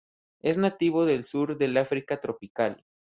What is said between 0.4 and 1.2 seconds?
Es nativo